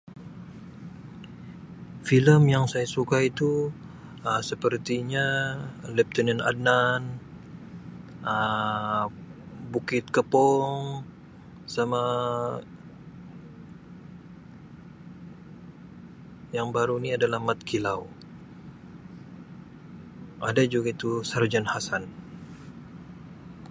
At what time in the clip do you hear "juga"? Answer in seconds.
20.73-20.89